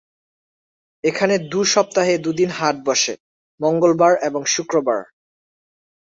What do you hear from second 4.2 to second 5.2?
এবং শুক্রবার।